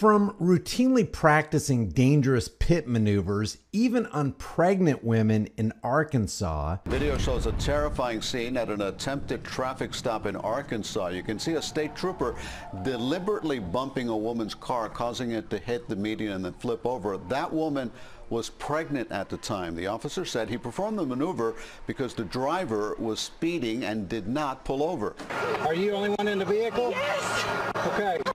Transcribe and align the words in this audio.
From 0.00 0.30
routinely 0.40 1.12
practicing 1.12 1.90
dangerous 1.90 2.48
pit 2.48 2.88
maneuvers, 2.88 3.58
even 3.70 4.06
on 4.06 4.32
pregnant 4.32 5.04
women 5.04 5.50
in 5.58 5.74
Arkansas. 5.84 6.78
Video 6.86 7.18
shows 7.18 7.44
a 7.44 7.52
terrifying 7.52 8.22
scene 8.22 8.56
at 8.56 8.70
an 8.70 8.80
attempted 8.80 9.44
traffic 9.44 9.92
stop 9.92 10.24
in 10.24 10.36
Arkansas. 10.36 11.08
You 11.08 11.22
can 11.22 11.38
see 11.38 11.52
a 11.52 11.60
state 11.60 11.94
trooper 11.94 12.34
deliberately 12.82 13.58
bumping 13.58 14.08
a 14.08 14.16
woman's 14.16 14.54
car, 14.54 14.88
causing 14.88 15.32
it 15.32 15.50
to 15.50 15.58
hit 15.58 15.86
the 15.86 15.96
median 15.96 16.32
and 16.32 16.46
then 16.46 16.54
flip 16.54 16.86
over. 16.86 17.18
That 17.28 17.52
woman 17.52 17.92
was 18.30 18.48
pregnant 18.48 19.12
at 19.12 19.28
the 19.28 19.36
time. 19.36 19.74
The 19.74 19.88
officer 19.88 20.24
said 20.24 20.48
he 20.48 20.56
performed 20.56 20.98
the 20.98 21.04
maneuver 21.04 21.56
because 21.86 22.14
the 22.14 22.24
driver 22.24 22.96
was 22.98 23.20
speeding 23.20 23.84
and 23.84 24.08
did 24.08 24.26
not 24.26 24.64
pull 24.64 24.82
over. 24.82 25.14
Are 25.58 25.74
you 25.74 25.90
the 25.90 25.96
only 25.96 26.08
one 26.08 26.26
in 26.26 26.38
the 26.38 26.46
vehicle? 26.46 26.92
Yes. 26.92 27.44
Okay. 27.86 28.29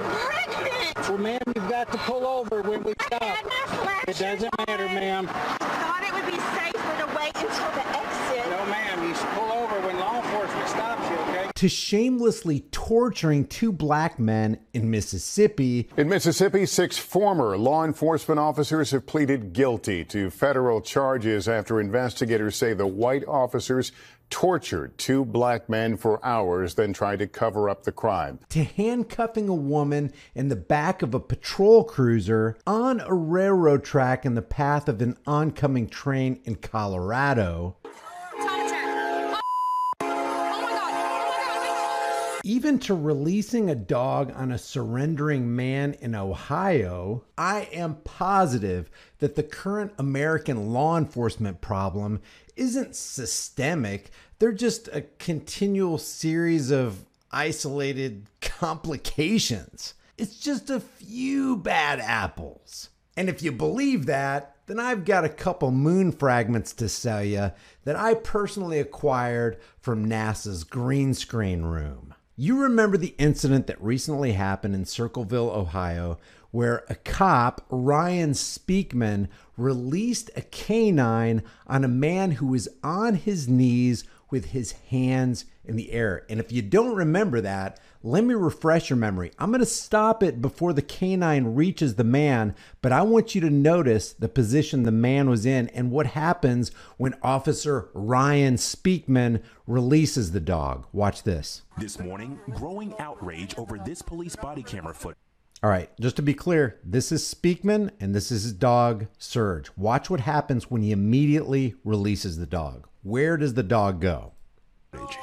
Pregnant. 1.05 1.09
Well, 1.09 1.17
ma'am, 1.17 1.41
you've 1.55 1.69
got 1.69 1.91
to 1.91 1.97
pull 1.99 2.25
over 2.25 2.61
when 2.61 2.83
we 2.83 2.93
stop. 3.01 3.21
I 3.21 3.25
had 3.25 3.45
my 3.45 3.75
flashes 3.75 4.21
It 4.21 4.23
doesn't 4.23 4.57
matter, 4.67 4.85
ma'am. 4.85 5.27
I 5.29 5.33
thought 5.33 6.03
it 6.03 6.13
would 6.13 6.25
be 6.25 6.39
safer 6.39 6.97
to 6.99 7.17
wait 7.17 7.35
until 7.35 7.71
the 7.71 7.87
exit. 7.87 8.49
No, 8.49 8.65
ma'am. 8.65 9.07
You 9.07 9.15
should 9.15 9.29
pull 9.29 9.51
over 9.51 9.87
when 9.87 9.99
law 9.99 10.21
enforcement 10.21 10.69
stops 10.69 11.09
you, 11.09 11.15
okay? 11.17 11.49
To 11.53 11.69
shamelessly 11.69 12.61
torturing 12.71 13.45
two 13.47 13.71
black 13.71 14.19
men 14.19 14.59
in 14.73 14.89
Mississippi. 14.89 15.89
In 15.97 16.09
Mississippi, 16.09 16.65
six 16.65 16.97
former 16.97 17.57
law 17.57 17.85
enforcement 17.85 18.39
officers 18.39 18.91
have 18.91 19.05
pleaded 19.05 19.53
guilty 19.53 20.03
to 20.05 20.29
federal 20.29 20.81
charges 20.81 21.47
after 21.47 21.79
investigators 21.79 22.55
say 22.55 22.73
the 22.73 22.87
white 22.87 23.25
officers 23.27 23.91
tortured 24.29 24.97
two 24.97 25.25
black 25.25 25.69
men 25.69 25.97
for 25.97 26.23
hours, 26.25 26.75
then 26.75 26.93
tried 26.93 27.19
to 27.19 27.27
cover 27.27 27.69
up 27.69 27.83
the 27.83 27.91
crime. 27.91 28.39
To 28.49 28.63
handcuffing 28.63 29.49
a 29.49 29.53
woman 29.53 30.11
in 30.33 30.49
the 30.49 30.55
back 30.55 31.01
of 31.01 31.13
a 31.13 31.19
patrol 31.19 31.83
cruiser 31.83 32.57
on 32.65 32.99
a 33.01 33.13
railroad 33.13 33.83
track 33.83 34.25
in 34.25 34.35
the 34.35 34.41
path 34.41 34.87
of 34.87 35.01
an 35.01 35.17
oncoming 35.25 35.87
train 35.87 36.39
in 36.43 36.55
Colorado. 36.55 37.77
Even 42.45 42.77
to 42.77 42.93
releasing 42.93 43.71
a 43.71 43.75
dog 43.75 44.31
on 44.35 44.51
a 44.51 44.57
surrendering 44.59 45.55
man 45.55 45.95
in 45.99 46.13
Ohio, 46.13 47.23
I 47.35 47.67
am 47.73 47.95
positive 48.03 48.87
that 49.17 49.33
the 49.33 49.41
current 49.41 49.93
American 49.97 50.71
law 50.71 50.95
enforcement 50.95 51.59
problem 51.59 52.21
isn't 52.55 52.95
systemic. 52.95 54.11
They're 54.37 54.51
just 54.51 54.87
a 54.89 55.01
continual 55.17 55.97
series 55.97 56.69
of 56.69 57.07
isolated 57.31 58.27
complications. 58.41 59.95
It's 60.15 60.39
just 60.39 60.69
a 60.69 60.79
few 60.79 61.57
bad 61.57 61.99
apples. 61.99 62.89
And 63.17 63.27
if 63.27 63.41
you 63.41 63.51
believe 63.53 64.05
that, 64.05 64.57
then 64.67 64.79
I've 64.79 65.03
got 65.03 65.25
a 65.25 65.29
couple 65.29 65.71
moon 65.71 66.11
fragments 66.11 66.73
to 66.73 66.89
sell 66.89 67.23
you 67.23 67.53
that 67.85 67.95
I 67.95 68.13
personally 68.13 68.79
acquired 68.79 69.57
from 69.81 70.07
NASA's 70.07 70.63
green 70.63 71.15
screen 71.15 71.63
room. 71.63 72.14
You 72.37 72.61
remember 72.61 72.97
the 72.97 73.15
incident 73.17 73.65
that 73.67 73.81
recently 73.81 74.33
happened 74.33 74.75
in 74.75 74.83
Circleville, 74.83 75.49
Ohio, 75.51 76.17
where 76.51 76.83
a 76.89 76.95
cop, 76.95 77.65
Ryan 77.69 78.31
Speakman, 78.31 79.29
released 79.55 80.29
a 80.35 80.41
canine 80.41 81.43
on 81.65 81.85
a 81.85 81.89
man 81.89 82.31
who 82.31 82.47
was 82.47 82.67
on 82.83 83.15
his 83.15 83.47
knees 83.47 84.03
with 84.29 84.47
his 84.47 84.73
hands 84.89 85.45
in 85.63 85.77
the 85.77 85.93
air. 85.93 86.25
And 86.29 86.41
if 86.41 86.51
you 86.51 86.61
don't 86.61 86.95
remember 86.95 87.39
that, 87.39 87.79
let 88.05 88.23
me 88.23 88.35
refresh 88.35 88.91
your 88.91 88.97
memory. 88.97 89.31
I'm 89.39 89.49
going 89.49 89.61
to 89.61 89.65
stop 89.65 90.21
it 90.21 90.39
before 90.39 90.73
the 90.73 90.83
canine 90.83 91.55
reaches 91.55 91.95
the 91.95 92.03
man, 92.03 92.53
but 92.83 92.91
I 92.91 93.01
want 93.01 93.33
you 93.33 93.41
to 93.41 93.49
notice 93.49 94.13
the 94.13 94.29
position 94.29 94.83
the 94.83 94.91
man 94.91 95.27
was 95.27 95.43
in 95.43 95.69
and 95.69 95.89
what 95.89 96.05
happens 96.05 96.71
when 96.97 97.15
Officer 97.23 97.89
Ryan 97.95 98.57
Speakman 98.57 99.41
releases 99.65 100.33
the 100.33 100.39
dog. 100.39 100.85
Watch 100.93 101.23
this. 101.23 101.63
This 101.79 101.99
morning, 101.99 102.39
growing 102.51 102.93
outrage 102.99 103.57
over 103.57 103.79
this 103.79 104.03
police 104.03 104.35
body 104.35 104.61
camera 104.61 104.93
footage. 104.93 105.17
All 105.63 105.71
right, 105.71 105.89
just 105.99 106.15
to 106.17 106.21
be 106.21 106.35
clear, 106.35 106.79
this 106.83 107.11
is 107.11 107.23
Speakman 107.23 107.89
and 107.99 108.13
this 108.13 108.31
is 108.31 108.43
his 108.43 108.53
dog, 108.53 109.07
Surge. 109.17 109.71
Watch 109.75 110.11
what 110.11 110.19
happens 110.19 110.69
when 110.69 110.83
he 110.83 110.91
immediately 110.91 111.73
releases 111.83 112.37
the 112.37 112.45
dog. 112.45 112.87
Where 113.01 113.35
does 113.35 113.55
the 113.55 113.63
dog 113.63 113.99
go? 113.99 114.34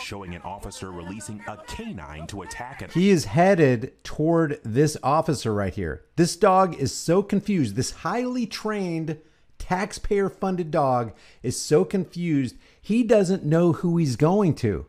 Showing 0.01 0.35
an 0.35 0.43
officer 0.43 0.91
releasing 0.91 1.41
a 1.47 1.57
canine 1.67 2.27
to 2.29 2.43
attack 2.43 2.83
an. 2.83 2.91
He 2.93 3.11
is 3.11 3.27
headed 3.27 3.93
toward 4.05 4.61
this 4.65 4.97
officer 5.03 5.53
right 5.55 5.75
here. 5.75 6.05
This 6.17 6.37
dog 6.37 6.75
is 6.75 6.95
so 6.95 7.23
confused. 7.23 7.77
This 7.77 7.91
highly 7.91 8.47
trained, 8.47 9.19
taxpayer 9.59 10.29
funded 10.29 10.71
dog 10.71 11.13
is 11.43 11.61
so 11.61 11.85
confused, 11.85 12.57
he 12.81 13.03
doesn't 13.03 13.45
know 13.45 13.73
who 13.73 13.97
he's 13.97 14.17
going 14.17 14.55
to 14.57 14.87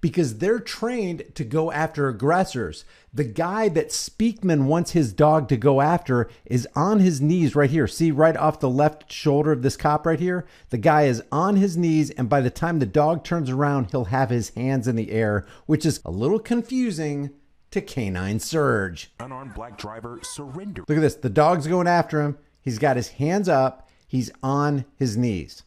because 0.00 0.38
they're 0.38 0.60
trained 0.60 1.24
to 1.34 1.44
go 1.44 1.72
after 1.72 2.08
aggressors. 2.08 2.84
The 3.12 3.24
guy 3.24 3.68
that 3.70 3.88
Speakman 3.88 4.66
wants 4.66 4.92
his 4.92 5.12
dog 5.12 5.48
to 5.48 5.56
go 5.56 5.80
after 5.80 6.28
is 6.44 6.68
on 6.74 7.00
his 7.00 7.20
knees 7.20 7.54
right 7.54 7.70
here. 7.70 7.86
See, 7.86 8.10
right 8.10 8.36
off 8.36 8.60
the 8.60 8.70
left 8.70 9.12
shoulder 9.12 9.52
of 9.52 9.62
this 9.62 9.76
cop 9.76 10.06
right 10.06 10.20
here? 10.20 10.46
The 10.70 10.78
guy 10.78 11.02
is 11.04 11.22
on 11.32 11.56
his 11.56 11.76
knees, 11.76 12.10
and 12.10 12.28
by 12.28 12.40
the 12.40 12.50
time 12.50 12.78
the 12.78 12.86
dog 12.86 13.24
turns 13.24 13.50
around, 13.50 13.90
he'll 13.90 14.06
have 14.06 14.30
his 14.30 14.50
hands 14.50 14.86
in 14.86 14.96
the 14.96 15.10
air, 15.10 15.46
which 15.66 15.84
is 15.84 16.00
a 16.04 16.10
little 16.10 16.38
confusing 16.38 17.30
to 17.70 17.80
Canine 17.80 18.40
Surge. 18.40 19.10
Unarmed 19.20 19.54
black 19.54 19.78
driver 19.78 20.20
surrendered. 20.22 20.84
Look 20.88 20.98
at 20.98 21.02
this. 21.02 21.16
The 21.16 21.28
dog's 21.28 21.66
going 21.66 21.86
after 21.86 22.22
him. 22.22 22.38
He's 22.60 22.78
got 22.78 22.96
his 22.96 23.08
hands 23.08 23.48
up, 23.48 23.88
he's 24.06 24.30
on 24.42 24.84
his 24.96 25.16
knees. 25.16 25.62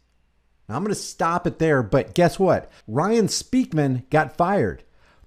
I'm 0.71 0.83
going 0.83 0.93
to 0.93 0.99
stop 0.99 1.47
it 1.47 1.59
there, 1.59 1.83
but 1.83 2.13
guess 2.13 2.39
what? 2.39 2.71
Ryan 2.87 3.27
Speakman 3.27 4.09
got 4.09 4.37
fired, 4.37 4.83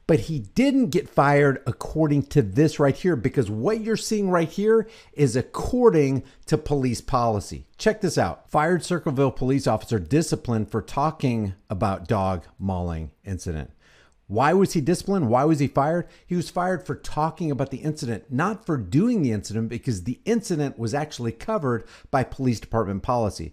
but 0.06 0.21
he 0.21 0.41
didn't 0.41 0.91
get 0.91 1.09
fired 1.09 1.62
according 1.66 2.25
to 2.25 2.43
this 2.43 2.78
right 2.78 2.97
here 2.97 3.16
because 3.16 3.50
what 3.50 3.81
you're 3.81 3.97
seeing 3.97 4.31
right 4.31 4.49
here 4.49 4.88
is 5.12 5.37
according 5.37 6.22
to 6.47 6.59
police 6.59 7.00
policy. 7.00 7.66
Check 7.78 8.00
this 8.00 8.19
out. 8.19 8.50
Fired 8.50 8.84
Circleville 8.84 9.33
police 9.33 9.66
officer 9.66 9.99
disciplined 9.99 10.71
for 10.71 10.83
talking 10.83 11.54
about 11.71 12.09
dog 12.09 12.44
mauling 12.59 13.10
incident. 13.25 13.71
Why 14.27 14.54
was 14.54 14.72
he 14.72 14.81
disciplined? 14.81 15.28
Why 15.28 15.44
was 15.44 15.59
he 15.59 15.66
fired? 15.69 16.09
He 16.27 16.34
was 16.34 16.49
fired 16.49 16.87
for 16.87 16.94
talking 16.94 17.50
about 17.50 17.71
the 17.71 17.78
incident, 17.78 18.25
not 18.31 18.65
for 18.65 18.78
doing 18.78 19.21
the 19.21 19.33
incident, 19.33 19.69
because 19.69 20.04
the 20.04 20.19
incident 20.25 20.78
was 20.78 20.94
actually 20.94 21.33
covered 21.33 21.84
by 22.10 22.25
police 22.25 22.59
department 22.59 23.03
policy. 23.03 23.53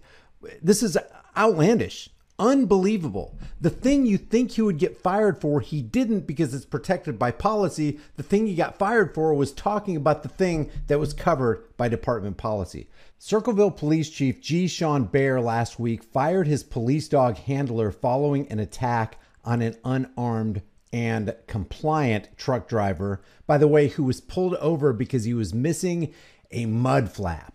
This 0.62 0.82
is 0.82 0.98
outlandish, 1.36 2.10
unbelievable. 2.38 3.36
The 3.60 3.70
thing 3.70 4.06
you 4.06 4.18
think 4.18 4.52
he 4.52 4.62
would 4.62 4.78
get 4.78 5.00
fired 5.00 5.40
for, 5.40 5.60
he 5.60 5.82
didn't 5.82 6.26
because 6.26 6.52
it's 6.52 6.64
protected 6.64 7.18
by 7.18 7.30
policy. 7.30 8.00
The 8.16 8.22
thing 8.22 8.46
he 8.46 8.54
got 8.54 8.78
fired 8.78 9.14
for 9.14 9.34
was 9.34 9.52
talking 9.52 9.96
about 9.96 10.22
the 10.22 10.28
thing 10.28 10.70
that 10.88 10.98
was 10.98 11.12
covered 11.12 11.64
by 11.76 11.88
department 11.88 12.36
policy. 12.36 12.88
Circleville 13.18 13.70
Police 13.70 14.10
Chief 14.10 14.40
G. 14.40 14.66
Sean 14.66 15.04
Baer 15.04 15.40
last 15.40 15.78
week 15.78 16.02
fired 16.02 16.48
his 16.48 16.64
police 16.64 17.08
dog 17.08 17.36
handler 17.36 17.92
following 17.92 18.48
an 18.48 18.58
attack 18.58 19.18
on 19.44 19.62
an 19.62 19.76
unarmed 19.84 20.62
and 20.92 21.34
compliant 21.46 22.28
truck 22.36 22.68
driver, 22.68 23.22
by 23.46 23.58
the 23.58 23.68
way, 23.68 23.88
who 23.88 24.02
was 24.02 24.20
pulled 24.20 24.54
over 24.56 24.92
because 24.92 25.24
he 25.24 25.34
was 25.34 25.54
missing 25.54 26.12
a 26.50 26.66
mud 26.66 27.10
flap. 27.10 27.51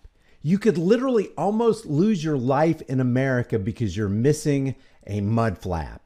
You 0.47 0.57
could 0.57 0.77
literally 0.77 1.27
almost 1.37 1.85
lose 1.85 2.23
your 2.23 2.37
life 2.37 2.81
in 2.83 3.01
America 3.01 3.59
because 3.59 3.97
you're 3.97 4.07
missing 4.07 4.75
a 5.05 5.19
mud 5.19 5.57
flap. 5.57 6.01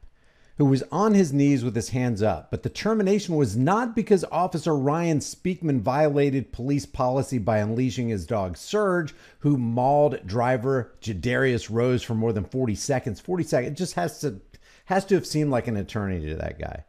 Who 0.58 0.64
was 0.64 0.82
on 0.90 1.14
his 1.14 1.32
knees 1.32 1.62
with 1.62 1.76
his 1.76 1.90
hands 1.90 2.24
up. 2.24 2.50
But 2.50 2.64
the 2.64 2.68
termination 2.68 3.36
was 3.36 3.56
not 3.56 3.94
because 3.94 4.24
Officer 4.32 4.76
Ryan 4.76 5.20
Speakman 5.20 5.80
violated 5.80 6.50
police 6.50 6.86
policy 6.86 7.38
by 7.38 7.58
unleashing 7.58 8.08
his 8.08 8.26
dog 8.26 8.56
Surge, 8.56 9.14
who 9.38 9.56
mauled 9.56 10.26
driver 10.26 10.92
Jadarrius 11.00 11.70
Rose 11.70 12.02
for 12.02 12.16
more 12.16 12.32
than 12.32 12.42
40 12.44 12.74
seconds. 12.74 13.20
40 13.20 13.44
seconds. 13.44 13.72
It 13.74 13.78
just 13.78 13.94
has 13.94 14.18
to 14.22 14.40
has 14.86 15.04
to 15.04 15.14
have 15.14 15.24
seemed 15.24 15.52
like 15.52 15.68
an 15.68 15.76
eternity 15.76 16.26
to 16.26 16.34
that 16.34 16.58
guy. 16.58 16.84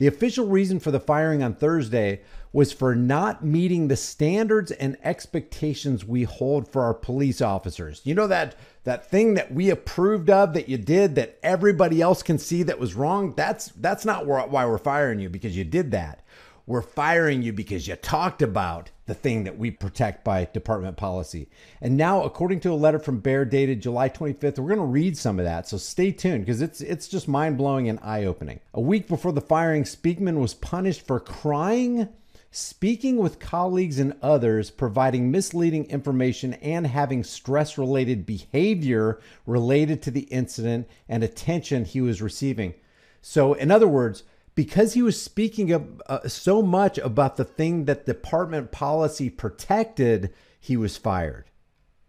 The 0.00 0.06
official 0.06 0.46
reason 0.46 0.80
for 0.80 0.90
the 0.90 0.98
firing 0.98 1.42
on 1.42 1.54
Thursday 1.54 2.22
was 2.54 2.72
for 2.72 2.94
not 2.94 3.44
meeting 3.44 3.88
the 3.88 3.96
standards 3.96 4.70
and 4.70 4.96
expectations 5.04 6.06
we 6.06 6.22
hold 6.22 6.66
for 6.66 6.82
our 6.82 6.94
police 6.94 7.42
officers. 7.42 8.00
You 8.04 8.14
know 8.14 8.26
that 8.26 8.56
that 8.84 9.10
thing 9.10 9.34
that 9.34 9.52
we 9.52 9.68
approved 9.68 10.30
of 10.30 10.54
that 10.54 10.70
you 10.70 10.78
did 10.78 11.16
that 11.16 11.38
everybody 11.42 12.00
else 12.00 12.22
can 12.22 12.38
see 12.38 12.62
that 12.62 12.78
was 12.78 12.94
wrong? 12.94 13.34
That's 13.36 13.72
that's 13.76 14.06
not 14.06 14.26
why 14.26 14.64
we're 14.64 14.78
firing 14.78 15.20
you 15.20 15.28
because 15.28 15.54
you 15.54 15.64
did 15.64 15.90
that. 15.90 16.24
We're 16.66 16.82
firing 16.82 17.42
you 17.42 17.52
because 17.52 17.88
you 17.88 17.96
talked 17.96 18.42
about 18.42 18.90
the 19.06 19.14
thing 19.14 19.44
that 19.44 19.58
we 19.58 19.70
protect 19.70 20.24
by 20.24 20.44
department 20.44 20.96
policy. 20.96 21.48
And 21.80 21.96
now, 21.96 22.22
according 22.22 22.60
to 22.60 22.72
a 22.72 22.74
letter 22.74 22.98
from 22.98 23.20
Baer 23.20 23.44
dated 23.44 23.82
July 23.82 24.08
25th, 24.08 24.58
we're 24.58 24.74
going 24.74 24.78
to 24.78 24.84
read 24.84 25.16
some 25.16 25.38
of 25.38 25.44
that. 25.44 25.68
So 25.68 25.76
stay 25.76 26.12
tuned 26.12 26.44
because 26.44 26.62
it's 26.62 26.80
it's 26.80 27.08
just 27.08 27.26
mind 27.28 27.58
blowing 27.58 27.88
and 27.88 27.98
eye 28.02 28.24
opening. 28.24 28.60
A 28.74 28.80
week 28.80 29.08
before 29.08 29.32
the 29.32 29.40
firing, 29.40 29.84
Speakman 29.84 30.38
was 30.38 30.54
punished 30.54 31.06
for 31.06 31.18
crying 31.18 32.08
speaking 32.50 33.16
with 33.16 33.38
colleagues 33.38 33.98
and 33.98 34.14
others, 34.22 34.70
providing 34.70 35.30
misleading 35.30 35.84
information, 35.86 36.54
and 36.54 36.86
having 36.86 37.22
stress 37.22 37.78
related 37.78 38.26
behavior 38.26 39.20
related 39.46 40.02
to 40.02 40.10
the 40.10 40.22
incident 40.22 40.88
and 41.08 41.22
attention 41.22 41.84
he 41.84 42.00
was 42.00 42.20
receiving. 42.20 42.74
So, 43.22 43.54
in 43.54 43.70
other 43.70 43.88
words, 43.88 44.24
because 44.54 44.94
he 44.94 45.02
was 45.02 45.20
speaking 45.20 45.72
of, 45.72 46.02
uh, 46.06 46.28
so 46.28 46.62
much 46.62 46.98
about 46.98 47.36
the 47.36 47.44
thing 47.44 47.84
that 47.84 48.06
department 48.06 48.72
policy 48.72 49.30
protected, 49.30 50.32
he 50.58 50.76
was 50.76 50.96
fired. 50.96 51.46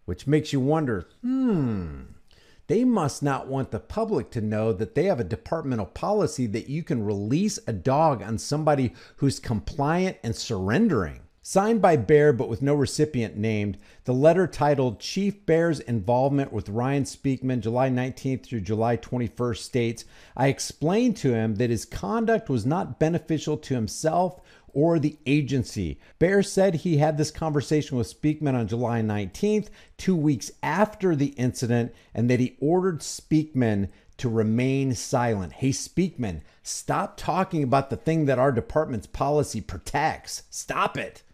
Which 0.04 0.26
makes 0.26 0.52
you 0.52 0.60
wonder 0.60 1.06
hmm, 1.22 2.00
they 2.66 2.84
must 2.84 3.22
not 3.22 3.46
want 3.46 3.70
the 3.70 3.78
public 3.78 4.30
to 4.32 4.40
know 4.40 4.72
that 4.72 4.94
they 4.94 5.04
have 5.04 5.20
a 5.20 5.24
departmental 5.24 5.86
policy 5.86 6.46
that 6.48 6.68
you 6.68 6.82
can 6.82 7.04
release 7.04 7.58
a 7.66 7.72
dog 7.72 8.22
on 8.22 8.38
somebody 8.38 8.94
who's 9.16 9.38
compliant 9.38 10.16
and 10.22 10.34
surrendering. 10.34 11.20
Signed 11.44 11.82
by 11.82 11.96
Baer, 11.96 12.32
but 12.32 12.48
with 12.48 12.62
no 12.62 12.72
recipient 12.72 13.36
named, 13.36 13.76
the 14.04 14.14
letter 14.14 14.46
titled 14.46 15.00
Chief 15.00 15.44
Baer's 15.44 15.80
Involvement 15.80 16.52
with 16.52 16.68
Ryan 16.68 17.02
Speakman, 17.02 17.58
July 17.58 17.90
19th 17.90 18.44
through 18.44 18.60
July 18.60 18.96
21st, 18.96 19.56
states 19.56 20.04
I 20.36 20.46
explained 20.46 21.16
to 21.16 21.34
him 21.34 21.56
that 21.56 21.68
his 21.68 21.84
conduct 21.84 22.48
was 22.48 22.64
not 22.64 23.00
beneficial 23.00 23.56
to 23.56 23.74
himself 23.74 24.40
or 24.72 25.00
the 25.00 25.18
agency. 25.26 25.98
Baer 26.20 26.44
said 26.44 26.76
he 26.76 26.98
had 26.98 27.18
this 27.18 27.32
conversation 27.32 27.98
with 27.98 28.06
Speakman 28.06 28.54
on 28.54 28.68
July 28.68 29.02
19th, 29.02 29.66
two 29.98 30.14
weeks 30.14 30.52
after 30.62 31.16
the 31.16 31.34
incident, 31.36 31.92
and 32.14 32.30
that 32.30 32.38
he 32.38 32.56
ordered 32.60 33.00
Speakman 33.00 33.88
to 34.18 34.28
remain 34.28 34.94
silent. 34.94 35.54
Hey, 35.54 35.70
Speakman, 35.70 36.42
stop 36.62 37.16
talking 37.16 37.64
about 37.64 37.90
the 37.90 37.96
thing 37.96 38.26
that 38.26 38.38
our 38.38 38.52
department's 38.52 39.08
policy 39.08 39.60
protects. 39.60 40.44
Stop 40.48 40.96
it. 40.96 41.24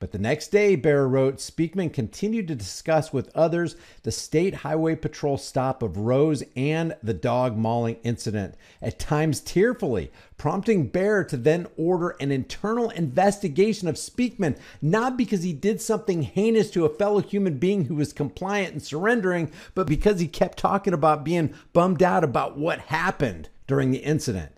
But 0.00 0.12
the 0.12 0.18
next 0.18 0.52
day, 0.52 0.76
Baer 0.76 1.08
wrote, 1.08 1.38
Speakman 1.38 1.92
continued 1.92 2.46
to 2.48 2.54
discuss 2.54 3.12
with 3.12 3.34
others 3.34 3.74
the 4.04 4.12
State 4.12 4.54
Highway 4.54 4.94
Patrol 4.94 5.36
stop 5.36 5.82
of 5.82 5.96
Rose 5.96 6.44
and 6.54 6.96
the 7.02 7.14
dog 7.14 7.56
mauling 7.56 7.96
incident, 8.04 8.54
at 8.80 9.00
times 9.00 9.40
tearfully, 9.40 10.12
prompting 10.36 10.86
Baer 10.86 11.24
to 11.24 11.36
then 11.36 11.66
order 11.76 12.10
an 12.20 12.30
internal 12.30 12.90
investigation 12.90 13.88
of 13.88 13.96
Speakman, 13.96 14.56
not 14.80 15.16
because 15.16 15.42
he 15.42 15.52
did 15.52 15.80
something 15.80 16.22
heinous 16.22 16.70
to 16.70 16.84
a 16.84 16.94
fellow 16.94 17.20
human 17.20 17.58
being 17.58 17.86
who 17.86 17.96
was 17.96 18.12
compliant 18.12 18.72
and 18.74 18.82
surrendering, 18.82 19.50
but 19.74 19.88
because 19.88 20.20
he 20.20 20.28
kept 20.28 20.58
talking 20.58 20.92
about 20.92 21.24
being 21.24 21.52
bummed 21.72 22.04
out 22.04 22.22
about 22.22 22.56
what 22.56 22.78
happened 22.78 23.48
during 23.66 23.90
the 23.90 23.98
incident. 23.98 24.52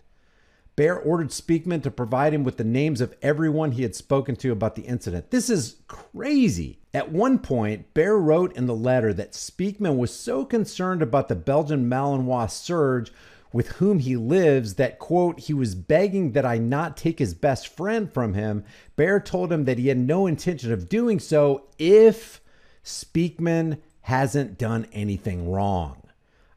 Baer 0.75 0.97
ordered 0.97 1.29
Speakman 1.29 1.83
to 1.83 1.91
provide 1.91 2.33
him 2.33 2.43
with 2.43 2.57
the 2.57 2.63
names 2.63 3.01
of 3.01 3.15
everyone 3.21 3.73
he 3.73 3.83
had 3.83 3.95
spoken 3.95 4.35
to 4.37 4.51
about 4.51 4.75
the 4.75 4.83
incident. 4.83 5.29
This 5.29 5.49
is 5.49 5.77
crazy. 5.87 6.79
At 6.93 7.11
one 7.11 7.39
point, 7.39 7.93
Baer 7.93 8.17
wrote 8.17 8.55
in 8.55 8.67
the 8.67 8.75
letter 8.75 9.13
that 9.13 9.33
Speakman 9.33 9.97
was 9.97 10.13
so 10.13 10.45
concerned 10.45 11.01
about 11.01 11.27
the 11.27 11.35
Belgian 11.35 11.89
Malinois 11.89 12.51
Surge 12.51 13.11
with 13.53 13.67
whom 13.73 13.99
he 13.99 14.15
lives 14.15 14.75
that 14.75 14.97
quote 14.97 15.41
he 15.41 15.53
was 15.53 15.75
begging 15.75 16.31
that 16.31 16.45
I 16.45 16.57
not 16.57 16.95
take 16.95 17.19
his 17.19 17.33
best 17.33 17.67
friend 17.67 18.11
from 18.11 18.33
him. 18.33 18.63
Baer 18.95 19.19
told 19.19 19.51
him 19.51 19.65
that 19.65 19.77
he 19.77 19.89
had 19.89 19.97
no 19.97 20.25
intention 20.25 20.71
of 20.71 20.87
doing 20.87 21.19
so 21.19 21.65
if 21.77 22.41
Speakman 22.83 23.79
hasn't 24.01 24.57
done 24.57 24.87
anything 24.93 25.51
wrong. 25.51 26.00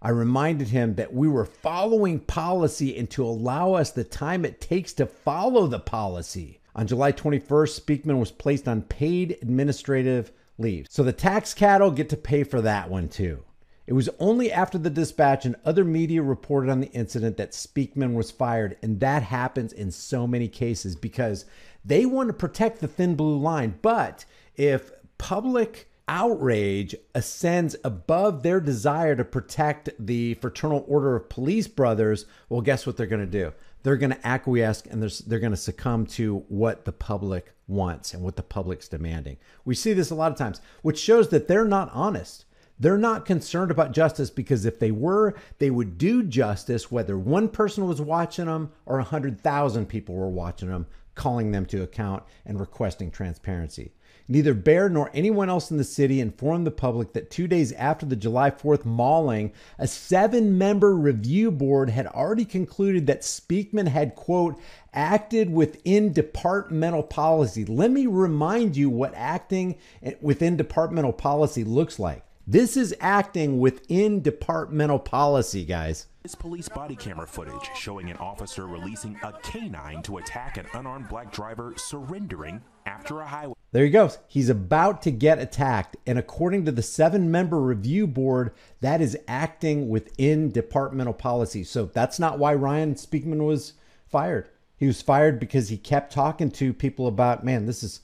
I 0.04 0.10
reminded 0.10 0.68
him 0.68 0.96
that 0.96 1.14
we 1.14 1.28
were 1.28 1.46
following 1.46 2.20
policy 2.20 2.94
and 2.98 3.08
to 3.12 3.24
allow 3.24 3.72
us 3.72 3.90
the 3.90 4.04
time 4.04 4.44
it 4.44 4.60
takes 4.60 4.92
to 4.94 5.06
follow 5.06 5.66
the 5.66 5.80
policy. 5.80 6.60
On 6.76 6.86
July 6.86 7.10
21st, 7.10 7.80
Speakman 7.80 8.18
was 8.18 8.30
placed 8.30 8.68
on 8.68 8.82
paid 8.82 9.38
administrative 9.40 10.30
leave. 10.58 10.88
So 10.90 11.02
the 11.02 11.12
tax 11.14 11.54
cattle 11.54 11.90
get 11.90 12.10
to 12.10 12.18
pay 12.18 12.44
for 12.44 12.60
that 12.60 12.90
one 12.90 13.08
too. 13.08 13.44
It 13.86 13.94
was 13.94 14.10
only 14.18 14.52
after 14.52 14.76
the 14.76 14.90
dispatch 14.90 15.46
and 15.46 15.56
other 15.64 15.86
media 15.86 16.20
reported 16.22 16.70
on 16.70 16.80
the 16.80 16.92
incident 16.92 17.38
that 17.38 17.52
Speakman 17.52 18.12
was 18.12 18.30
fired. 18.30 18.76
And 18.82 19.00
that 19.00 19.22
happens 19.22 19.72
in 19.72 19.90
so 19.90 20.26
many 20.26 20.48
cases 20.48 20.96
because 20.96 21.46
they 21.82 22.04
want 22.04 22.28
to 22.28 22.34
protect 22.34 22.80
the 22.80 22.88
thin 22.88 23.14
blue 23.14 23.38
line. 23.38 23.78
But 23.80 24.26
if 24.54 24.90
public 25.16 25.88
outrage 26.08 26.94
ascends 27.14 27.76
above 27.84 28.42
their 28.42 28.60
desire 28.60 29.16
to 29.16 29.24
protect 29.24 29.90
the 29.98 30.34
Fraternal 30.34 30.84
Order 30.86 31.16
of 31.16 31.28
Police 31.28 31.68
Brothers, 31.68 32.26
well, 32.48 32.60
guess 32.60 32.86
what 32.86 32.96
they're 32.96 33.06
going 33.06 33.20
to 33.20 33.26
do? 33.26 33.52
They're 33.82 33.96
going 33.96 34.12
to 34.12 34.26
acquiesce 34.26 34.82
and 34.82 35.02
they're, 35.02 35.10
they're 35.26 35.38
going 35.38 35.52
to 35.52 35.56
succumb 35.56 36.06
to 36.06 36.44
what 36.48 36.84
the 36.84 36.92
public 36.92 37.52
wants 37.66 38.14
and 38.14 38.22
what 38.22 38.36
the 38.36 38.42
public's 38.42 38.88
demanding. 38.88 39.36
We 39.64 39.74
see 39.74 39.92
this 39.92 40.10
a 40.10 40.14
lot 40.14 40.32
of 40.32 40.38
times, 40.38 40.60
which 40.82 40.98
shows 40.98 41.28
that 41.28 41.48
they're 41.48 41.64
not 41.64 41.90
honest. 41.92 42.44
They're 42.78 42.98
not 42.98 43.24
concerned 43.24 43.70
about 43.70 43.92
justice 43.92 44.30
because 44.30 44.64
if 44.64 44.78
they 44.78 44.90
were, 44.90 45.34
they 45.58 45.70
would 45.70 45.96
do 45.96 46.22
justice 46.24 46.90
whether 46.90 47.16
one 47.16 47.48
person 47.48 47.86
was 47.86 48.00
watching 48.00 48.46
them 48.46 48.72
or 48.84 48.96
100,000 48.96 49.86
people 49.86 50.14
were 50.14 50.28
watching 50.28 50.68
them, 50.68 50.86
calling 51.14 51.52
them 51.52 51.66
to 51.66 51.82
account 51.82 52.24
and 52.44 52.58
requesting 52.58 53.10
transparency. 53.10 53.92
Neither 54.26 54.54
Baer 54.54 54.88
nor 54.88 55.10
anyone 55.12 55.50
else 55.50 55.70
in 55.70 55.76
the 55.76 55.84
city 55.84 56.18
informed 56.18 56.66
the 56.66 56.70
public 56.70 57.12
that 57.12 57.30
two 57.30 57.46
days 57.46 57.72
after 57.72 58.06
the 58.06 58.16
July 58.16 58.50
4th 58.50 58.86
mauling, 58.86 59.52
a 59.78 59.86
seven 59.86 60.56
member 60.56 60.96
review 60.96 61.50
board 61.50 61.90
had 61.90 62.06
already 62.06 62.46
concluded 62.46 63.06
that 63.06 63.20
Speakman 63.20 63.88
had, 63.88 64.14
quote, 64.14 64.58
acted 64.94 65.52
within 65.52 66.12
departmental 66.12 67.02
policy. 67.02 67.66
Let 67.66 67.90
me 67.90 68.06
remind 68.06 68.76
you 68.76 68.88
what 68.88 69.12
acting 69.14 69.76
within 70.22 70.56
departmental 70.56 71.12
policy 71.12 71.62
looks 71.62 71.98
like. 71.98 72.24
This 72.46 72.76
is 72.76 72.94
acting 73.00 73.58
within 73.58 74.22
departmental 74.22 74.98
policy, 74.98 75.64
guys. 75.64 76.06
This 76.22 76.34
police 76.34 76.68
body 76.68 76.96
camera 76.96 77.26
footage 77.26 77.70
showing 77.74 78.10
an 78.10 78.16
officer 78.16 78.66
releasing 78.66 79.18
a 79.22 79.32
canine 79.42 80.02
to 80.02 80.18
attack 80.18 80.56
an 80.56 80.66
unarmed 80.72 81.08
black 81.08 81.32
driver 81.32 81.74
surrendering 81.76 82.62
after 82.86 83.20
a 83.20 83.26
highway. 83.26 83.54
There 83.74 83.82
he 83.84 83.90
goes. 83.90 84.18
He's 84.28 84.48
about 84.48 85.02
to 85.02 85.10
get 85.10 85.40
attacked. 85.40 85.96
And 86.06 86.16
according 86.16 86.64
to 86.64 86.70
the 86.70 86.80
seven 86.80 87.32
member 87.32 87.60
review 87.60 88.06
board, 88.06 88.52
that 88.80 89.00
is 89.00 89.18
acting 89.26 89.88
within 89.88 90.52
departmental 90.52 91.12
policy. 91.12 91.64
So 91.64 91.86
that's 91.86 92.20
not 92.20 92.38
why 92.38 92.54
Ryan 92.54 92.94
Speakman 92.94 93.44
was 93.44 93.72
fired. 94.06 94.48
He 94.76 94.86
was 94.86 95.02
fired 95.02 95.40
because 95.40 95.70
he 95.70 95.76
kept 95.76 96.12
talking 96.12 96.52
to 96.52 96.72
people 96.72 97.08
about, 97.08 97.44
man, 97.44 97.66
this 97.66 97.82
is. 97.82 98.00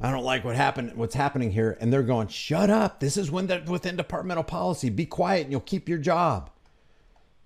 I 0.00 0.10
don't 0.10 0.24
like 0.24 0.42
what 0.42 0.56
happened. 0.56 0.94
What's 0.94 1.14
happening 1.14 1.50
here? 1.50 1.76
And 1.82 1.92
they're 1.92 2.02
going, 2.02 2.28
"Shut 2.28 2.70
up! 2.70 3.00
This 3.00 3.18
is 3.18 3.30
when 3.30 3.46
within 3.66 3.96
departmental 3.96 4.42
policy. 4.42 4.88
Be 4.88 5.04
quiet, 5.04 5.42
and 5.42 5.52
you'll 5.52 5.60
keep 5.60 5.86
your 5.86 5.98
job." 5.98 6.48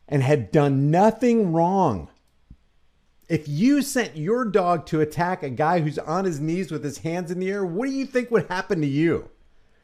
and 0.09 0.23
had 0.23 0.51
done 0.51 0.91
nothing 0.91 1.53
wrong. 1.53 2.09
If 3.29 3.47
you 3.47 3.83
sent 3.83 4.17
your 4.17 4.47
dog 4.47 4.87
to 4.87 5.03
attack 5.03 5.43
a 5.43 5.51
guy 5.51 5.81
who's 5.81 5.99
on 5.99 6.25
his 6.25 6.41
knees 6.41 6.71
with 6.71 6.83
his 6.83 6.99
hands 6.99 7.31
in 7.31 7.41
the 7.41 7.51
air, 7.51 7.63
what 7.63 7.85
do 7.85 7.93
you 7.93 8.07
think 8.07 8.31
would 8.31 8.47
happen 8.47 8.81
to 8.81 8.87
you? 8.87 9.29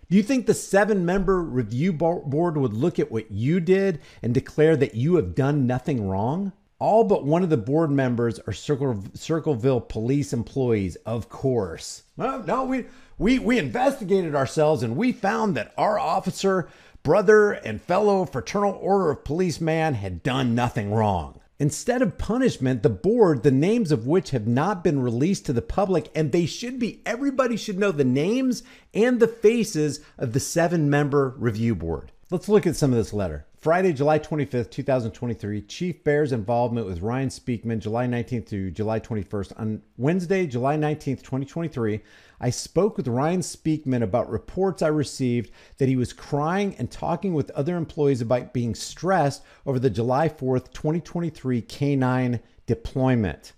Do 0.08 0.16
you 0.16 0.22
think 0.22 0.46
the 0.46 0.54
seven 0.54 1.04
member 1.04 1.42
review 1.42 1.92
board 1.92 2.56
would 2.56 2.72
look 2.72 2.98
at 2.98 3.12
what 3.12 3.30
you 3.30 3.60
did 3.60 4.00
and 4.22 4.32
declare 4.32 4.76
that 4.78 4.94
you 4.94 5.16
have 5.16 5.34
done 5.34 5.66
nothing 5.66 6.08
wrong? 6.08 6.52
All 6.78 7.04
but 7.04 7.26
one 7.26 7.42
of 7.42 7.50
the 7.50 7.58
board 7.58 7.90
members 7.90 8.40
are 8.46 8.52
Circle, 8.54 9.04
Circleville 9.12 9.82
police 9.82 10.32
employees, 10.32 10.96
of 11.04 11.28
course. 11.28 12.04
Well, 12.16 12.42
no, 12.44 12.64
we, 12.64 12.86
we, 13.18 13.38
we 13.38 13.58
investigated 13.58 14.34
ourselves 14.34 14.82
and 14.82 14.96
we 14.96 15.12
found 15.12 15.54
that 15.56 15.74
our 15.76 15.98
officer 15.98 16.70
brother 17.02 17.52
and 17.52 17.82
fellow 17.82 18.24
fraternal 18.24 18.78
order 18.80 19.10
of 19.10 19.22
policeman 19.22 19.92
had 19.94 20.22
done 20.22 20.54
nothing 20.54 20.90
wrong. 20.90 21.40
Instead 21.60 22.02
of 22.02 22.18
punishment, 22.18 22.82
the 22.82 22.90
board, 22.90 23.42
the 23.42 23.50
names 23.50 23.92
of 23.92 24.06
which 24.06 24.30
have 24.30 24.46
not 24.46 24.82
been 24.82 25.00
released 25.00 25.46
to 25.46 25.52
the 25.52 25.62
public, 25.62 26.10
and 26.14 26.32
they 26.32 26.46
should 26.46 26.80
be, 26.80 27.00
everybody 27.06 27.56
should 27.56 27.78
know 27.78 27.92
the 27.92 28.04
names 28.04 28.64
and 28.92 29.20
the 29.20 29.28
faces 29.28 30.00
of 30.18 30.32
the 30.32 30.40
seven 30.40 30.90
member 30.90 31.34
review 31.38 31.74
board. 31.76 32.10
Let's 32.34 32.48
look 32.48 32.66
at 32.66 32.74
some 32.74 32.90
of 32.90 32.96
this 32.96 33.12
letter. 33.12 33.46
Friday, 33.58 33.92
July 33.92 34.18
25th, 34.18 34.68
2023, 34.68 35.60
Chief 35.60 36.02
Baer's 36.02 36.32
involvement 36.32 36.84
with 36.84 37.00
Ryan 37.00 37.28
Speakman, 37.28 37.78
July 37.78 38.08
19th 38.08 38.48
to 38.48 38.72
July 38.72 38.98
21st. 38.98 39.52
On 39.56 39.80
Wednesday, 39.98 40.44
July 40.44 40.76
19th, 40.76 41.22
2023, 41.22 42.00
I 42.40 42.50
spoke 42.50 42.96
with 42.96 43.06
Ryan 43.06 43.38
Speakman 43.38 44.02
about 44.02 44.28
reports 44.28 44.82
I 44.82 44.88
received 44.88 45.52
that 45.78 45.88
he 45.88 45.94
was 45.94 46.12
crying 46.12 46.74
and 46.76 46.90
talking 46.90 47.34
with 47.34 47.52
other 47.52 47.76
employees 47.76 48.20
about 48.20 48.52
being 48.52 48.74
stressed 48.74 49.44
over 49.64 49.78
the 49.78 49.88
July 49.88 50.28
4th, 50.28 50.72
2023 50.72 51.62
K9 51.62 52.40
deployment. 52.66 53.52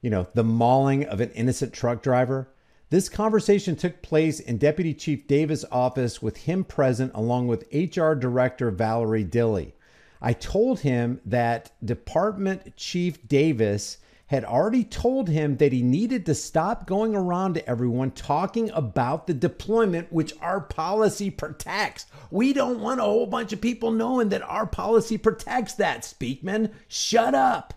You 0.00 0.10
know, 0.10 0.26
the 0.34 0.42
mauling 0.42 1.04
of 1.04 1.20
an 1.20 1.30
innocent 1.30 1.72
truck 1.72 2.02
driver. 2.02 2.48
This 2.90 3.08
conversation 3.08 3.76
took 3.76 4.02
place 4.02 4.40
in 4.40 4.58
Deputy 4.58 4.94
Chief 4.94 5.26
Davis' 5.26 5.64
office 5.72 6.20
with 6.20 6.36
him 6.36 6.64
present, 6.64 7.12
along 7.14 7.48
with 7.48 7.66
HR 7.72 8.12
Director 8.12 8.70
Valerie 8.70 9.24
Dilly. 9.24 9.74
I 10.20 10.32
told 10.32 10.80
him 10.80 11.20
that 11.24 11.72
Department 11.84 12.76
Chief 12.76 13.26
Davis 13.26 13.98
had 14.26 14.44
already 14.44 14.84
told 14.84 15.28
him 15.28 15.56
that 15.58 15.72
he 15.72 15.82
needed 15.82 16.24
to 16.26 16.34
stop 16.34 16.86
going 16.86 17.14
around 17.14 17.54
to 17.54 17.68
everyone 17.68 18.10
talking 18.10 18.70
about 18.70 19.26
the 19.26 19.34
deployment, 19.34 20.12
which 20.12 20.32
our 20.40 20.60
policy 20.60 21.30
protects. 21.30 22.06
We 22.30 22.52
don't 22.52 22.80
want 22.80 23.00
a 23.00 23.04
whole 23.04 23.26
bunch 23.26 23.52
of 23.52 23.60
people 23.60 23.90
knowing 23.90 24.30
that 24.30 24.42
our 24.42 24.66
policy 24.66 25.18
protects 25.18 25.74
that, 25.74 26.02
Speakman. 26.02 26.72
Shut 26.88 27.34
up. 27.34 27.74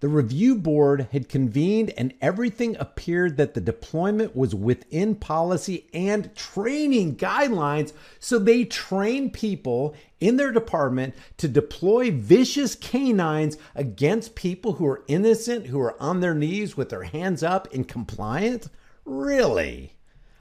The 0.00 0.08
review 0.08 0.56
board 0.56 1.08
had 1.12 1.28
convened, 1.28 1.90
and 1.96 2.12
everything 2.20 2.76
appeared 2.78 3.38
that 3.38 3.54
the 3.54 3.62
deployment 3.62 4.36
was 4.36 4.54
within 4.54 5.14
policy 5.14 5.86
and 5.94 6.34
training 6.36 7.16
guidelines. 7.16 7.94
So 8.20 8.38
they 8.38 8.64
train 8.64 9.30
people 9.30 9.94
in 10.20 10.36
their 10.36 10.52
department 10.52 11.14
to 11.38 11.48
deploy 11.48 12.10
vicious 12.10 12.74
canines 12.74 13.56
against 13.74 14.34
people 14.34 14.74
who 14.74 14.86
are 14.86 15.02
innocent, 15.08 15.66
who 15.66 15.80
are 15.80 16.00
on 16.00 16.20
their 16.20 16.34
knees 16.34 16.76
with 16.76 16.90
their 16.90 17.04
hands 17.04 17.42
up 17.42 17.72
and 17.72 17.88
compliant. 17.88 18.68
Really? 19.06 19.95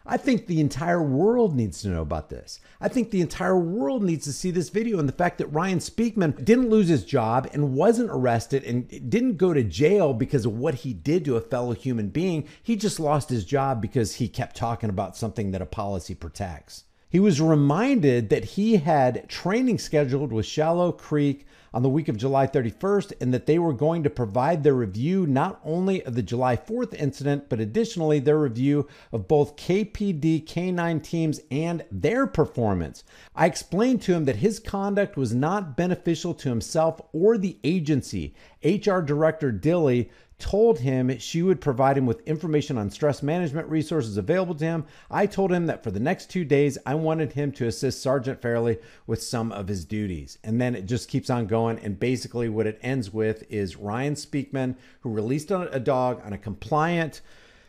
I 0.07 0.17
think 0.17 0.45
the 0.45 0.59
entire 0.59 1.01
world 1.01 1.55
needs 1.55 1.81
to 1.81 1.87
know 1.87 2.01
about 2.01 2.29
this. 2.29 2.59
I 2.79 2.87
think 2.87 3.09
the 3.09 3.21
entire 3.21 3.57
world 3.57 4.03
needs 4.03 4.25
to 4.25 4.33
see 4.33 4.51
this 4.51 4.69
video 4.69 4.99
and 4.99 5.09
the 5.09 5.13
fact 5.13 5.39
that 5.39 5.47
Ryan 5.47 5.79
Speakman 5.79 6.45
didn't 6.45 6.69
lose 6.69 6.87
his 6.87 7.03
job 7.03 7.49
and 7.53 7.73
wasn't 7.73 8.11
arrested 8.11 8.63
and 8.63 8.87
didn't 9.09 9.37
go 9.37 9.51
to 9.51 9.63
jail 9.63 10.13
because 10.13 10.45
of 10.45 10.57
what 10.57 10.75
he 10.75 10.93
did 10.93 11.25
to 11.25 11.37
a 11.37 11.41
fellow 11.41 11.73
human 11.73 12.09
being. 12.09 12.47
He 12.61 12.75
just 12.75 12.99
lost 12.99 13.29
his 13.29 13.45
job 13.45 13.81
because 13.81 14.15
he 14.15 14.27
kept 14.27 14.55
talking 14.55 14.89
about 14.89 15.17
something 15.17 15.51
that 15.51 15.61
a 15.61 15.65
policy 15.65 16.13
protects. 16.13 16.83
He 17.09 17.19
was 17.19 17.41
reminded 17.41 18.29
that 18.29 18.45
he 18.45 18.77
had 18.77 19.27
training 19.29 19.79
scheduled 19.79 20.31
with 20.31 20.45
Shallow 20.45 20.91
Creek 20.91 21.47
on 21.75 21.83
the 21.83 21.89
week 21.89 22.07
of 22.07 22.15
July 22.15 22.47
31st 22.47 23.11
and 23.19 23.33
that 23.33 23.47
they 23.47 23.59
were 23.59 23.73
going 23.73 24.01
to 24.01 24.09
provide 24.09 24.63
their 24.63 24.73
review 24.73 25.27
not 25.27 25.59
only 25.65 26.01
of 26.05 26.15
the 26.15 26.23
July 26.23 26.55
4th 26.55 26.93
incident, 26.93 27.49
but 27.49 27.59
additionally 27.59 28.17
their 28.17 28.39
review 28.39 28.87
of 29.11 29.27
both 29.27 29.57
KPD 29.57 30.45
K9 30.45 31.03
teams 31.03 31.41
and 31.51 31.83
their 31.91 32.27
performance. 32.27 33.03
I 33.35 33.45
explained 33.45 34.01
to 34.03 34.13
him 34.13 34.23
that 34.23 34.37
his 34.37 34.57
conduct 34.57 35.17
was 35.17 35.35
not 35.35 35.75
beneficial 35.75 36.33
to 36.35 36.49
himself 36.49 37.01
or 37.11 37.37
the 37.37 37.57
agency. 37.65 38.33
HR 38.63 39.01
Director 39.01 39.51
Dilly 39.51 40.09
told 40.37 40.79
him 40.79 41.17
she 41.17 41.41
would 41.41 41.61
provide 41.61 41.97
him 41.97 42.05
with 42.05 42.27
information 42.27 42.77
on 42.77 42.89
stress 42.89 43.23
management 43.23 43.69
resources 43.69 44.17
available 44.17 44.55
to 44.55 44.65
him. 44.65 44.85
I 45.09 45.25
told 45.25 45.51
him 45.51 45.65
that 45.67 45.83
for 45.83 45.91
the 45.91 45.99
next 45.99 46.29
two 46.29 46.43
days, 46.43 46.77
I 46.85 46.95
wanted 46.95 47.33
him 47.33 47.51
to 47.53 47.67
assist 47.67 48.01
Sergeant 48.01 48.41
Fairley 48.41 48.77
with 49.07 49.23
some 49.23 49.51
of 49.51 49.67
his 49.67 49.85
duties. 49.85 50.37
And 50.43 50.59
then 50.59 50.75
it 50.75 50.85
just 50.85 51.09
keeps 51.09 51.29
on 51.29 51.47
going. 51.47 51.79
And 51.79 51.99
basically, 51.99 52.49
what 52.49 52.67
it 52.67 52.79
ends 52.81 53.13
with 53.13 53.43
is 53.49 53.77
Ryan 53.77 54.15
Speakman, 54.15 54.75
who 55.01 55.09
released 55.09 55.51
a 55.51 55.79
dog 55.79 56.21
on 56.25 56.33
a 56.33 56.37
compliant, 56.37 57.21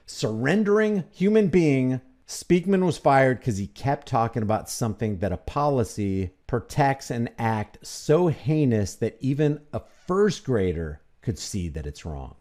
surrendering 0.06 1.04
human 1.12 1.48
being. 1.48 2.00
Speakman 2.26 2.84
was 2.84 2.98
fired 2.98 3.38
because 3.38 3.58
he 3.58 3.68
kept 3.68 4.08
talking 4.08 4.42
about 4.42 4.68
something 4.68 5.18
that 5.18 5.30
a 5.30 5.36
policy 5.36 6.30
protects 6.48 7.10
an 7.10 7.28
act 7.38 7.78
so 7.82 8.26
heinous 8.26 8.96
that 8.96 9.16
even 9.20 9.60
a 9.72 9.80
first 10.06 10.42
grader 10.42 11.00
could 11.22 11.38
see 11.38 11.68
that 11.68 11.86
it's 11.86 12.04
wrong. 12.04 12.34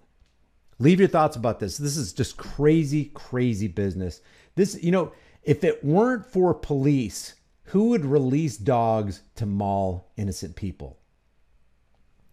Leave 0.80 1.00
your 1.00 1.08
thoughts 1.08 1.38
about 1.38 1.60
this. 1.60 1.78
This 1.78 1.98
is 1.98 2.14
just 2.14 2.38
crazy, 2.38 3.12
crazy 3.14 3.68
business. 3.68 4.22
This, 4.56 4.82
you 4.84 4.92
know, 4.92 5.12
if 5.44 5.64
it 5.64 5.84
weren't 5.84 6.26
for 6.26 6.54
police, 6.54 7.36
who 7.66 7.90
would 7.90 8.06
release 8.06 8.58
dogs 8.58 9.22
to 9.36 9.46
maul 9.46 10.12
innocent 10.18 10.56
people? 10.56 10.98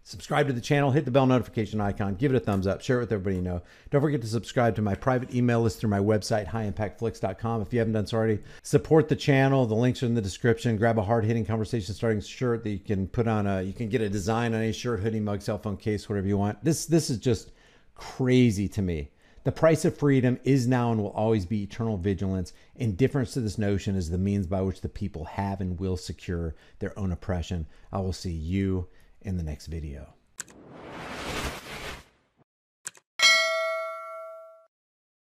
Subscribe 0.05 0.47
to 0.47 0.53
the 0.53 0.59
channel, 0.59 0.91
hit 0.91 1.05
the 1.05 1.11
bell 1.11 1.25
notification 1.25 1.79
icon, 1.79 2.15
give 2.15 2.33
it 2.33 2.35
a 2.35 2.39
thumbs 2.39 2.67
up, 2.67 2.81
share 2.81 2.97
it 2.97 3.01
with 3.01 3.13
everybody 3.13 3.37
you 3.37 3.41
know. 3.41 3.61
Don't 3.89 4.01
forget 4.01 4.19
to 4.19 4.27
subscribe 4.27 4.75
to 4.75 4.81
my 4.81 4.95
private 4.95 5.33
email 5.33 5.61
list 5.61 5.79
through 5.79 5.91
my 5.91 5.99
website, 5.99 6.45
highimpactflix.com. 6.45 7.61
If 7.61 7.71
you 7.71 7.79
haven't 7.79 7.93
done 7.93 8.05
so 8.05 8.17
already, 8.17 8.39
support 8.63 9.07
the 9.07 9.15
channel. 9.15 9.65
The 9.65 9.75
links 9.75 10.03
are 10.03 10.07
in 10.07 10.13
the 10.13 10.21
description. 10.21 10.75
Grab 10.75 10.99
a 10.99 11.03
hard 11.03 11.23
hitting 11.23 11.45
conversation 11.45 11.95
starting 11.95 12.19
shirt 12.19 12.63
that 12.63 12.71
you 12.71 12.79
can 12.79 13.07
put 13.07 13.29
on 13.29 13.47
a, 13.47 13.61
you 13.61 13.71
can 13.71 13.87
get 13.87 14.01
a 14.01 14.09
design 14.09 14.53
on 14.53 14.61
a 14.61 14.73
shirt, 14.73 14.99
hoodie, 14.99 15.21
mug, 15.21 15.41
cell 15.41 15.57
phone 15.57 15.77
case, 15.77 16.09
whatever 16.09 16.27
you 16.27 16.37
want. 16.37 16.61
This, 16.61 16.85
this 16.85 17.09
is 17.09 17.17
just 17.17 17.51
crazy 17.95 18.67
to 18.69 18.81
me. 18.81 19.09
The 19.43 19.51
price 19.51 19.83
of 19.83 19.97
freedom 19.97 20.39
is 20.45 20.67
now 20.67 20.91
and 20.91 21.01
will 21.01 21.11
always 21.11 21.45
be 21.45 21.63
eternal 21.63 21.97
vigilance. 21.97 22.53
Indifference 22.75 23.33
to 23.33 23.41
this 23.41 23.57
notion 23.57 23.95
is 23.95 24.09
the 24.09 24.17
means 24.17 24.47
by 24.47 24.61
which 24.61 24.81
the 24.81 24.89
people 24.89 25.25
have 25.25 25.59
and 25.59 25.77
will 25.79 25.97
secure 25.97 26.55
their 26.79 26.97
own 26.97 27.11
oppression. 27.11 27.67
I 27.91 27.99
will 27.99 28.13
see 28.13 28.31
you 28.31 28.87
in 29.21 29.35
the 29.35 29.43
next 29.43 29.67
video. 29.67 30.13